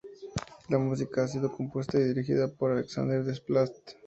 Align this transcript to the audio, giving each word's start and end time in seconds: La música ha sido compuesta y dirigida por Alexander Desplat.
La 0.69 0.79
música 0.79 1.21
ha 1.23 1.27
sido 1.27 1.51
compuesta 1.55 1.99
y 1.99 2.05
dirigida 2.05 2.47
por 2.47 2.71
Alexander 2.71 3.23
Desplat. 3.23 3.69